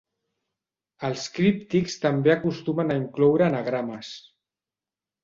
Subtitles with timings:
[1.09, 4.11] Els críptics també acostumen a incloure anagrames.